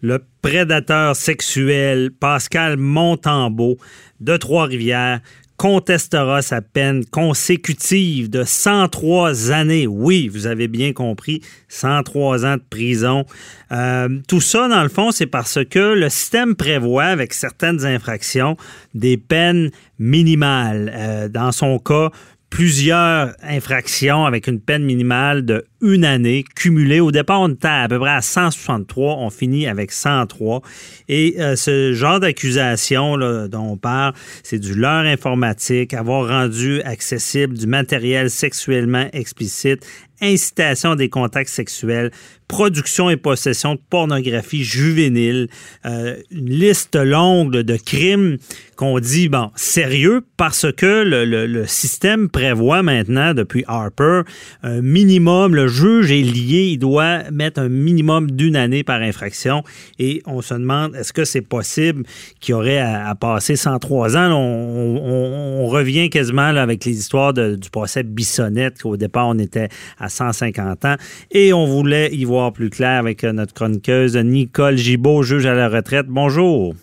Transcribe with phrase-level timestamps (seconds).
[0.00, 3.76] le prédateur sexuel Pascal Montembeau
[4.20, 5.20] de Trois-Rivières
[5.58, 9.88] contestera sa peine consécutive de 103 années.
[9.88, 13.26] Oui, vous avez bien compris, 103 ans de prison.
[13.72, 18.56] Euh, tout ça, dans le fond, c'est parce que le système prévoit, avec certaines infractions,
[18.94, 20.92] des peines minimales.
[20.94, 22.10] Euh, dans son cas,
[22.50, 27.00] plusieurs infractions avec une peine minimale de une année cumulée.
[27.00, 29.16] Au départ, on était à peu près à 163.
[29.18, 30.62] On finit avec 103.
[31.08, 33.16] Et euh, ce genre d'accusation
[33.48, 39.86] dont on parle, c'est du leurre informatique, avoir rendu accessible du matériel sexuellement explicite,
[40.20, 42.10] incitation des contacts sexuels,
[42.48, 45.48] production et possession de pornographie juvénile,
[45.84, 48.38] euh, une liste longue de crimes
[48.74, 54.22] qu'on dit, bon, sérieux, parce que le, le, système prévoit maintenant, depuis Harper,
[54.62, 59.62] un minimum, le juge est lié, il doit mettre un minimum d'une année par infraction,
[59.98, 62.04] et on se demande, est-ce que c'est possible
[62.40, 64.32] qu'il y aurait à, passer 103 ans?
[64.32, 69.68] On, on, revient quasiment là, avec les histoires du procès Bissonnette, qu'au départ, on était
[69.98, 70.96] à 150 ans,
[71.30, 75.54] et on voulait y voir plus clair avec euh, notre chroniqueuse Nicole Gibault, juge à
[75.54, 76.06] la retraite.
[76.08, 76.74] Bonjour.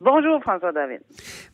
[0.00, 1.00] Bonjour, François David.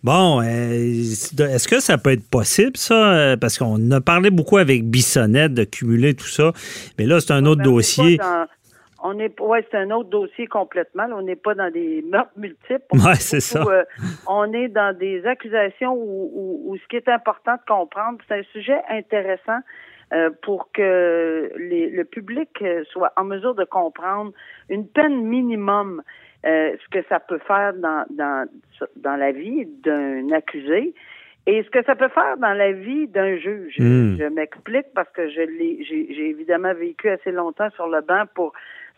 [0.03, 3.13] Bon, euh, est-ce que ça peut être possible, ça?
[3.15, 6.51] Euh, parce qu'on a parlé beaucoup avec Bissonnette de cumuler tout ça.
[6.99, 8.19] Mais là, c'est un autre dossier.
[9.01, 11.05] on est, ouais, c'est un autre dossier complètement.
[11.15, 12.85] on n'est pas dans des meurtres multiples.
[12.93, 13.65] Oui, c'est ça.
[14.27, 18.81] on est dans des accusations où, ce qui est important de comprendre, c'est un sujet
[18.91, 19.61] intéressant
[20.13, 24.33] euh, pour que le public soit en mesure de comprendre
[24.69, 26.03] une peine minimum,
[26.45, 28.49] euh, ce que ça peut faire dans, dans,
[28.97, 30.93] dans la vie d'un accusé
[31.47, 33.79] et ce que ça peut faire dans la vie d'un juge.
[33.79, 34.17] Hmm.
[34.19, 38.53] Je m'explique parce que je l'ai, j'ai évidemment vécu assez longtemps sur le banc pour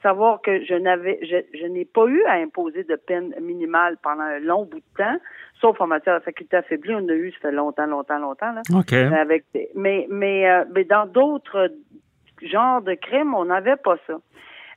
[0.05, 4.38] savoir que je n'avais, je, n'ai pas eu à imposer de peine minimale pendant un
[4.38, 5.16] long bout de temps,
[5.61, 8.62] sauf en matière de faculté affaiblie, on a eu, ça fait longtemps, longtemps, longtemps, là.
[9.19, 11.73] Avec, mais, mais, euh, mais dans d'autres
[12.42, 14.18] genres de crimes, on n'avait pas ça.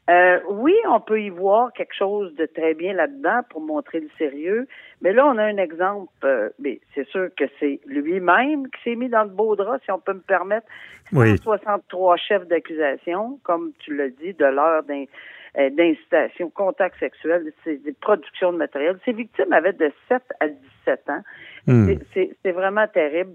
[0.09, 4.09] Euh, oui, on peut y voir quelque chose de très bien là-dedans pour montrer le
[4.17, 4.65] sérieux,
[5.01, 8.95] mais là, on a un exemple, euh, mais c'est sûr que c'est lui-même qui s'est
[8.95, 10.67] mis dans le beau drap, si on peut me permettre.
[11.11, 17.93] 163 chefs d'accusation, comme tu l'as dit, de l'heure euh, d'incitation, contact sexuel, c'est des
[17.93, 18.97] productions de matériel.
[19.03, 21.21] Ces victimes avaient de 7 à 17 ans.
[21.67, 21.95] Hmm.
[22.13, 23.33] C'est vraiment terrible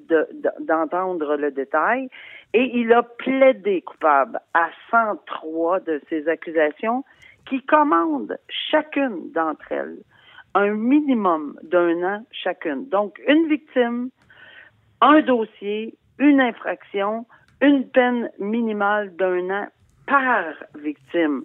[0.61, 2.09] d'entendre le détail.
[2.55, 7.05] Et il a plaidé coupable à 103 de ces accusations
[7.47, 9.99] qui commandent chacune d'entre elles
[10.55, 12.89] un minimum d'un an chacune.
[12.89, 14.11] Donc, une victime,
[15.01, 17.27] un dossier, une infraction,
[17.61, 19.67] une peine minimale d'un an
[20.07, 20.45] par
[20.75, 21.45] victime.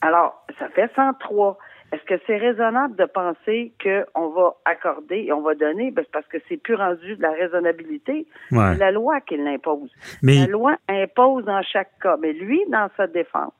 [0.00, 1.58] Alors, ça fait 103.
[1.92, 5.92] Est-ce que c'est raisonnable de penser qu'on va accorder et on va donner?
[5.92, 8.26] Ben, parce que c'est plus rendu de la raisonnabilité.
[8.50, 9.90] C'est la loi qui l'impose.
[10.22, 12.16] La loi impose dans chaque cas.
[12.20, 13.52] Mais lui, dans sa défense,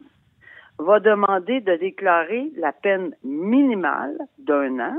[0.78, 4.98] va demander de déclarer la peine minimale d'un an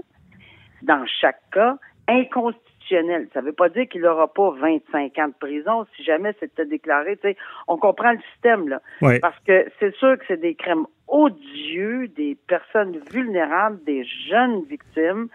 [0.81, 1.77] dans chaque cas
[2.07, 2.76] inconstitutionnelle.
[2.89, 6.65] Ça ne veut pas dire qu'il n'aura pas 25 ans de prison si jamais c'était
[6.65, 7.17] déclaré.
[7.67, 8.81] on comprend le système, là.
[9.21, 15.29] Parce que c'est sûr que c'est des crimes odieux, des personnes vulnérables, des jeunes victimes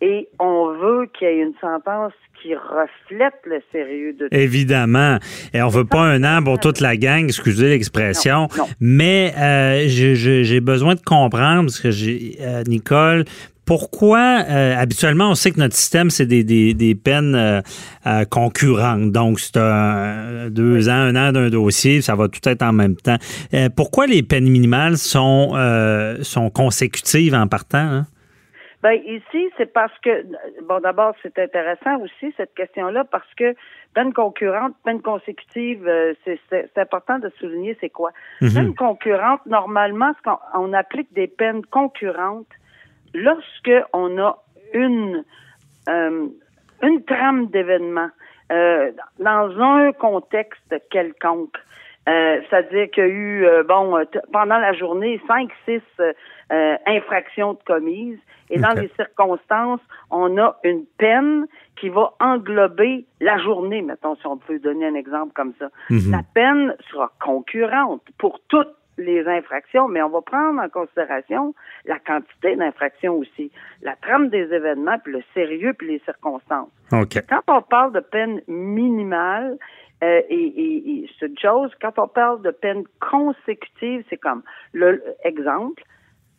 [0.00, 2.12] et on veut qu'il y ait une sentence
[2.42, 4.36] qui reflète le sérieux de tout.
[4.36, 5.16] Évidemment.
[5.54, 8.48] Et on veut pas un an pour toute la gang, excusez l'expression.
[8.78, 13.24] Mais euh, j'ai besoin de comprendre, parce que j'ai euh, Nicole,
[13.66, 19.12] pourquoi euh, habituellement on sait que notre système c'est des, des, des, peines euh, concurrentes
[19.12, 22.96] donc c'est un, deux ans un an d'un dossier ça va tout être en même
[22.96, 23.16] temps
[23.76, 25.52] pourquoi les peines minimales sont
[26.22, 28.06] sont consécutives en partant hein?
[28.82, 30.24] Ben ici, c'est parce que
[30.62, 33.54] bon, d'abord, c'est intéressant aussi cette question-là parce que
[33.94, 38.12] peine concurrente, peine consécutive, euh, c'est important de souligner c'est quoi.
[38.40, 38.54] Mhm.
[38.54, 40.12] Peine concurrente, normalement,
[40.54, 42.46] on, applique des peines concurrentes
[43.14, 44.38] lorsque on a
[44.72, 45.24] une
[45.88, 46.26] euh,
[46.82, 48.10] une trame d'événements
[48.52, 51.56] euh, dans un contexte quelconque.
[52.06, 53.98] C'est-à-dire qu'il y a eu, bon,
[54.32, 55.82] pendant la journée, cinq, six
[56.86, 58.20] infractions de commises
[58.50, 59.80] et dans les circonstances,
[60.10, 61.46] on a une peine
[61.78, 65.68] qui va englober la journée, mettons, si on peut donner un exemple comme ça.
[65.90, 66.10] Mhm.
[66.10, 71.54] La peine sera concurrente pour toutes les infractions, mais on va prendre en considération
[71.84, 73.50] la quantité d'infractions aussi,
[73.82, 76.70] la trame des événements, puis le sérieux, puis les circonstances.
[76.90, 79.58] Quand on parle de peine minimale,
[80.02, 84.42] euh, et, et, et c'est une chose, quand on parle de peine consécutive, c'est comme,
[84.72, 85.82] le exemple,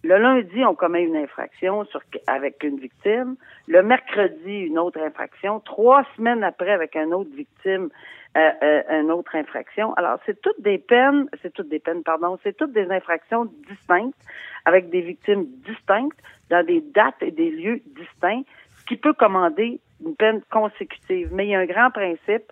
[0.04, 1.84] Le lundi, on commet une infraction
[2.28, 3.36] avec une victime.
[3.68, 5.60] Le mercredi, une autre infraction.
[5.62, 7.90] Trois semaines après, avec une autre victime,
[8.38, 9.94] euh, euh, une autre infraction.
[9.96, 14.18] Alors, c'est toutes des peines, c'est toutes des peines, pardon, c'est toutes des infractions distinctes,
[14.66, 18.44] avec des victimes distinctes, dans des dates et des lieux distincts,
[18.78, 21.30] ce qui peut commander une peine consécutive.
[21.34, 22.52] Mais il y a un grand principe,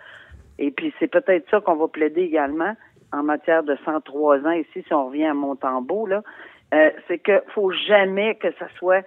[0.57, 2.75] et puis c'est peut-être ça qu'on va plaider également
[3.11, 6.23] en matière de 103 ans ici, si on revient à Montembeau, là,
[6.75, 9.05] euh, c'est que faut jamais que ça soit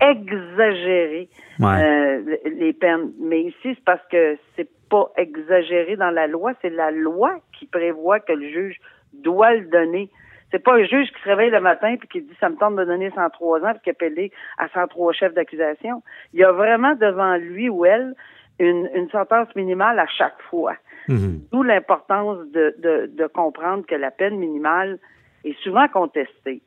[0.00, 1.28] exagéré
[1.60, 3.12] euh, les peines.
[3.20, 7.66] Mais ici, c'est parce que c'est pas exagéré dans la loi, c'est la loi qui
[7.66, 8.76] prévoit que le juge
[9.12, 10.08] doit le donner.
[10.50, 12.76] C'est pas un juge qui se réveille le matin puis qui dit ça me tente
[12.76, 16.02] de donner 103 ans puis qui appelle à 103 chefs d'accusation.
[16.32, 18.14] Il y a vraiment devant lui ou elle
[18.58, 20.74] une, une sentence minimale à chaque fois.
[21.08, 21.42] Mhm.
[21.52, 24.98] D'où l'importance de, de, de comprendre que la peine minimale
[25.44, 26.62] est souvent contestée.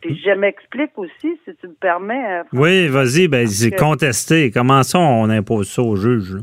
[0.00, 2.40] Puis je m'explique aussi, si tu me permets.
[2.40, 4.50] Euh, oui, vas-y, ben c'est contesté.
[4.50, 6.36] Comment ça, on impose ça au juge?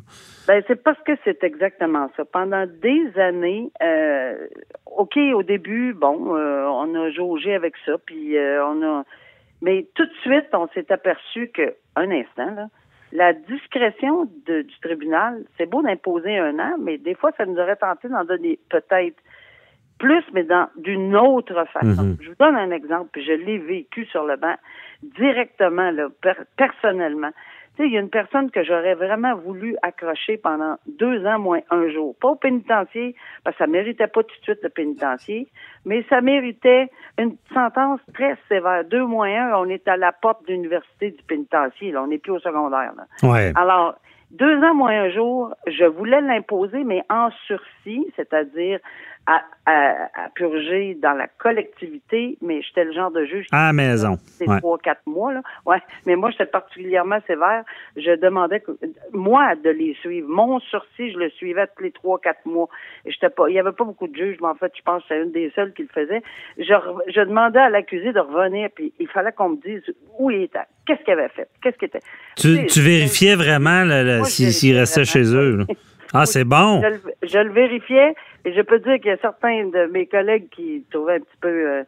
[0.48, 2.24] Ben, c'est parce que c'est exactement ça.
[2.24, 4.48] Pendant des années, euh,
[4.86, 9.04] OK, au début, bon, euh, on a jaugé avec ça, puis euh, on a.
[9.62, 12.68] Mais tout de suite, on s'est aperçu que, un instant, là,
[13.12, 17.76] la discrétion du tribunal, c'est beau d'imposer un an, mais des fois, ça nous aurait
[17.76, 19.18] tenté d'en donner peut-être
[19.98, 22.04] plus, mais dans d'une autre façon.
[22.04, 22.18] Mhm.
[22.22, 24.56] Je vous donne un exemple, puis je l'ai vécu sur le banc
[25.02, 26.08] directement, là,
[26.56, 27.32] personnellement.
[27.76, 31.38] Tu sais, il y a une personne que j'aurais vraiment voulu accrocher pendant deux ans
[31.38, 32.16] moins un jour.
[32.20, 35.48] Pas au pénitencier, parce que ça méritait pas tout de suite le pénitencier,
[35.86, 36.90] mais ça méritait
[37.20, 38.84] une sentence très sévère.
[38.86, 42.02] Deux moins un, on est à la porte de l'université du pénitencier, là.
[42.02, 43.30] On n'est plus au secondaire, là.
[43.30, 43.52] Ouais.
[43.56, 43.94] Alors,
[44.32, 48.80] deux ans moins un jour, je voulais l'imposer, mais en sursis, c'est-à-dire
[49.28, 53.46] à, à, purger dans la collectivité, mais j'étais le genre de juge.
[53.52, 54.18] À la maison.
[54.24, 55.42] C'est trois, quatre mois, là.
[55.66, 55.82] Ouais.
[56.06, 57.64] Mais moi, j'étais particulièrement sévère.
[57.98, 58.72] Je demandais que,
[59.12, 60.30] moi, de les suivre.
[60.30, 62.70] Mon sursis, je le suivais tous les trois, quatre mois.
[63.06, 65.10] J'étais pas, il y avait pas beaucoup de juges, mais en fait, je pense que
[65.10, 66.24] c'est une des seules qui le faisait.
[66.58, 66.74] Je,
[67.14, 69.84] je demandais à l'accusé de revenir, puis il fallait qu'on me dise
[70.18, 72.02] où il était, qu'est-ce qu'il avait fait, qu'est-ce qu'il était.
[72.38, 73.84] Tu, tu, vérifiais vraiment
[74.24, 75.66] s'il restait chez eux.
[76.14, 76.82] Ah, c'est bon.
[77.24, 78.16] Je, le vérifiais
[78.48, 81.38] et je peux dire qu'il y a certains de mes collègues qui trouvaient un petit
[81.42, 81.84] peu euh,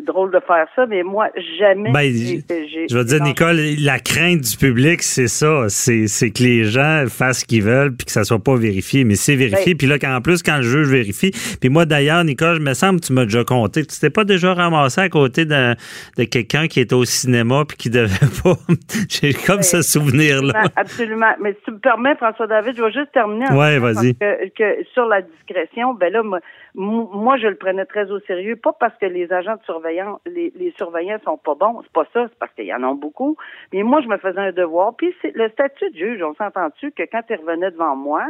[0.00, 1.28] drôle de faire ça, mais moi,
[1.58, 1.92] jamais.
[1.92, 5.66] Ben, je veux dire, Nicole, la crainte du public, c'est ça.
[5.68, 9.04] C'est que les gens fassent ce qu'ils veulent puis que ça soit pas vérifié.
[9.04, 9.74] Mais c'est vérifié.
[9.74, 11.30] Ben puis là, en plus, quand le juge vérifie.
[11.60, 13.84] Puis moi, d'ailleurs, Nicole, je me semble que tu m'as déjà compté.
[13.84, 15.74] Tu t'es pas déjà ramassé à côté de,
[16.16, 18.08] de quelqu'un qui était au cinéma puis qui devait
[18.42, 18.54] pas.
[19.08, 20.64] J'ai comme ben, ce souvenir-là.
[20.76, 21.34] Absolument.
[21.40, 23.46] Mais si tu me permets, François-David, je vais juste terminer.
[23.50, 24.14] Oui, vas-y.
[24.14, 26.40] Que, que, sur la discrétion, ben là, moi,
[26.74, 30.52] moi, je le prenais très au sérieux, pas parce que les agents de surveillance, les,
[30.56, 33.36] les surveillants sont pas bons, c'est pas ça, c'est parce qu'il y en a beaucoup.
[33.72, 34.96] Mais moi, je me faisais un devoir.
[34.96, 38.24] Puis c'est le statut de juge, on s'entend-tu que quand il revenait devant moi,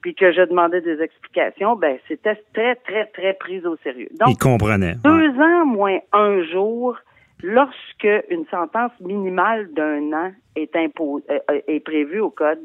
[0.00, 4.08] puis que je demandais des explications, ben c'était très, très, très pris au sérieux.
[4.12, 4.94] Donc, il comprenait.
[5.02, 6.96] Deux ans moins un jour,
[7.42, 12.60] lorsque une sentence minimale d'un an est, imposée, euh, est prévue au code,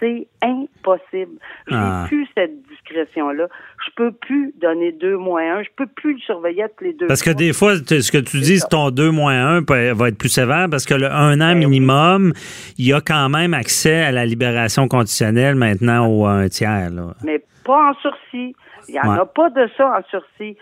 [0.00, 1.38] c'est impossible.
[1.68, 2.04] J'ai ah.
[2.08, 3.46] plus cette discrétion-là.
[3.86, 5.62] Je peux plus donner deux moins un.
[5.62, 7.06] Je peux plus le surveiller tous les deux.
[7.06, 10.28] Parce que des fois, ce que tu dis, ton deux moins un va être plus
[10.28, 12.32] sévère parce que le un an ben minimum,
[12.78, 16.90] il y a quand même accès à la libération conditionnelle maintenant au un tiers.
[17.22, 18.56] Mais pas en sursis.
[18.88, 20.56] Il n'y en a pas de ça en sursis.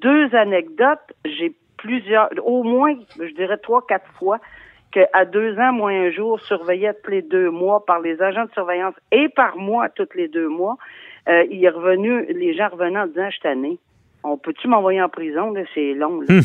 [0.00, 1.12] Deux anecdotes.
[1.24, 1.52] J'ai
[1.84, 4.38] plusieurs, au moins, je dirais trois, quatre fois,
[4.94, 8.52] qu'à deux ans moins un jour, surveillé tous les deux mois par les agents de
[8.52, 10.76] surveillance et par moi tous les deux mois,
[11.28, 13.78] euh, il est revenu, les gens revenaient en disant, je tanné.
[14.26, 15.52] On peut-tu m'envoyer en prison?
[15.74, 16.20] C'est long.
[16.28, 16.40] Hum.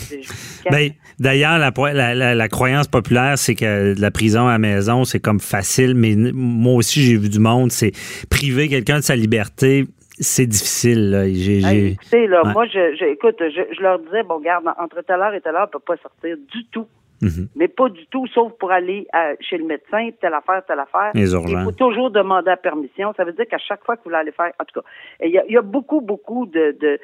[0.69, 5.39] Ben, D'ailleurs, la, la, croyance populaire, c'est que la prison à la maison, c'est comme
[5.39, 7.91] facile, mais moi aussi, j'ai vu du monde, c'est
[8.29, 9.85] priver quelqu'un de sa liberté,
[10.19, 11.11] c'est difficile.
[11.11, 11.25] Là.
[11.25, 15.69] là, Moi, je, écoute, je, leur disais, bon, garde, entre telle heure et telle heure,
[15.73, 16.87] on ne peut pas sortir du tout.
[17.21, 17.49] Mhm.
[17.55, 19.07] Mais pas du tout, sauf pour aller
[19.39, 21.11] chez le médecin, telle affaire, telle affaire.
[21.15, 23.13] Il faut toujours demander la permission.
[23.17, 24.87] Ça veut dire qu'à chaque fois que vous allez faire, en tout cas,
[25.23, 26.97] il y a, beaucoup, beaucoup de, ben,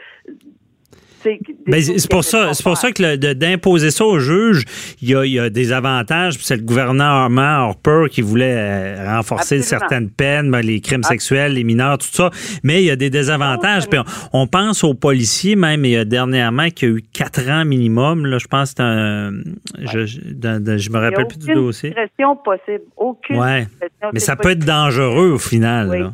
[1.26, 4.64] c'est pour ça, c'est pour ça que d'imposer ça au juge,
[5.02, 6.36] il y a, des avantages.
[6.40, 11.64] C'est le gouvernement Harper qui voulait euh, renforcer certaines peines, ben, les crimes sexuels, les
[11.64, 12.30] mineurs, tout ça.
[12.64, 13.86] Mais il y a des désavantages.
[14.34, 15.86] on, pense aux policiers même.
[15.86, 18.26] Il y a dernièrement qu'il y a eu quatre ans minimum.
[18.26, 19.32] Là, je pense que c'est un,
[19.80, 21.92] je, je, me rappelle plus du dossier.
[21.92, 22.84] Aucune possible.
[22.98, 23.38] Aucune.
[23.38, 23.68] Ouais.
[24.14, 26.12] Mais ça peut être dangereux au final.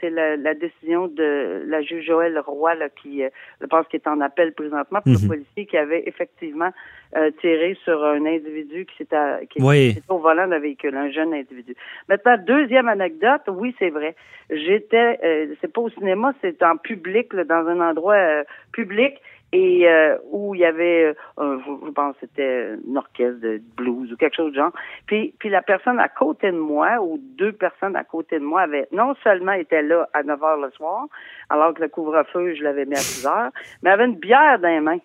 [0.00, 3.28] C'est la, décision de la juge Joël Roy là, qui, euh,
[3.60, 5.28] je pense qu'il est en appel présentement pour le mhm.
[5.28, 6.70] policier qui avait effectivement
[7.16, 11.34] euh, tiré sur un individu qui s'était qui était au volant d'un véhicule, un jeune
[11.34, 11.74] individu.
[12.08, 14.14] Maintenant, deuxième anecdote, oui, c'est vrai.
[14.50, 19.14] J'étais, euh, c'est pas au cinéma, c'est en public, dans un endroit public
[19.52, 24.12] et euh, où il y avait, euh, je, pense que c'était une orchestre de blues
[24.12, 24.72] ou quelque chose de genre.
[25.06, 28.62] Puis, puis la personne à côté de moi, ou deux personnes à côté de moi,
[28.62, 31.06] avaient non seulement été là à 9 heures le soir,
[31.48, 33.50] alors que le couvre-feu, je l'avais mis à 6 heures,
[33.82, 35.00] mais avait une bière dans les mains.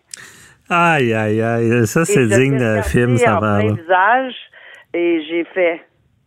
[0.70, 3.60] Aïe, aïe, aïe, ça c'est digne de film, ça va.
[3.60, 4.36] visage,
[4.94, 5.82] et j'ai fait,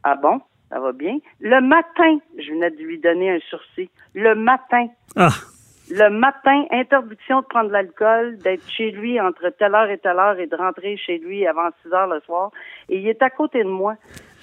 [0.05, 1.19] ah bon, ça va bien.
[1.41, 3.91] Le matin, je venais de lui donner un sursis.
[4.15, 4.89] Le matin.
[5.17, 5.31] Ah.
[5.89, 10.39] Le matin, interdiction de prendre l'alcool, d'être chez lui entre telle heure et telle heure
[10.41, 12.51] et de rentrer chez lui avant 6 heures le soir.
[12.89, 13.95] Et il est à côté de moi.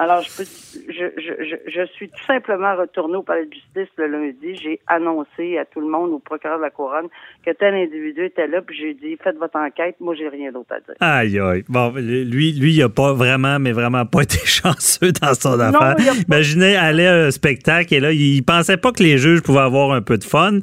[0.03, 0.43] Alors, je, peux,
[0.89, 4.53] je, je, je, suis tout simplement retourné au palais de justice le lundi.
[4.61, 7.07] J'ai annoncé à tout le monde, au procureur de la Couronne,
[7.45, 10.73] que tel individu était là, puis j'ai dit, faites votre enquête, moi, j'ai rien d'autre
[10.73, 10.95] à dire.
[10.99, 11.63] Aïe, aïe.
[11.69, 15.95] Bon, lui, lui, il a pas vraiment, mais vraiment pas été chanceux dans son affaire.
[16.27, 19.93] Imaginez aller à un spectacle et là, il pensait pas que les juges pouvaient avoir
[19.93, 20.59] un peu de fun.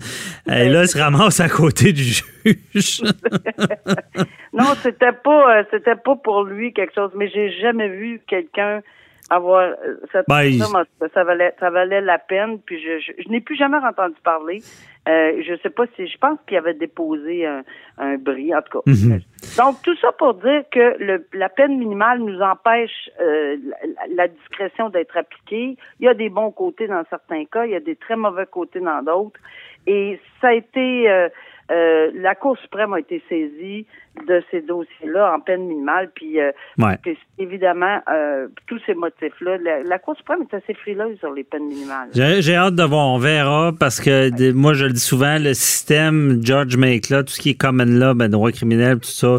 [0.48, 2.24] Et là, il se ramasse à côté du juge.
[4.52, 8.82] non, c'était pas, euh, c'était pas pour lui quelque chose, mais j'ai jamais vu quelqu'un
[9.28, 9.74] avoir euh,
[10.12, 10.50] cette ben,
[11.14, 14.62] ça, valait ça valait la peine puis je je, n'ai plus jamais entendu parler.
[15.08, 17.62] Euh, je sais pas si je pense qu'il avait déposé un,
[17.98, 18.90] un bris en tout cas.
[18.90, 19.20] Mhm.
[19.56, 23.56] donc tout ça pour dire que le, la peine minimale nous empêche euh,
[24.14, 25.76] la, discrétion d'être appliquée.
[26.00, 28.46] Il y a des bons côtés dans certains cas il y a des très mauvais
[28.46, 29.40] côtés dans d'autres.
[29.86, 31.28] Et ça a été euh,
[31.70, 33.86] euh, la Cour suprême a été saisie
[34.26, 36.50] de ces dossiers-là en peine minimale, puis euh,
[37.38, 42.08] évidemment, euh, tous ces motifs-là, la, Cour suprême est assez frileuse sur les peines minimales.
[42.12, 46.40] J'ai hâte de voir, on verra, parce que moi, je le dis souvent, le système
[46.42, 49.38] George Make, là, tout ce qui est common law, ben, droit criminel, tout ça,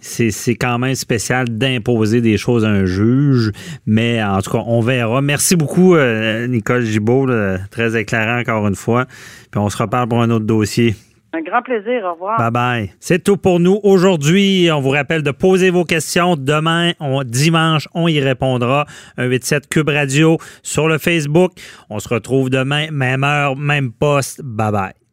[0.00, 3.50] c'est quand même spécial d'imposer des choses à un juge,
[3.84, 5.20] mais en tout cas, on verra.
[5.22, 7.26] Merci beaucoup, Nicole Gibault,
[7.72, 9.06] très éclairant encore une fois.
[9.50, 10.94] Puis on se reparle pour un autre dossier.
[11.32, 12.04] Un grand plaisir.
[12.04, 12.38] Au revoir.
[12.38, 12.92] Bye bye.
[13.00, 14.70] C'est tout pour nous aujourd'hui.
[14.72, 16.36] On vous rappelle de poser vos questions.
[16.36, 18.86] Demain, on, dimanche, on y répondra.
[19.16, 21.52] Un 87 Cube Radio sur le Facebook.
[21.90, 24.40] On se retrouve demain, même heure, même poste.
[24.42, 25.07] Bye bye.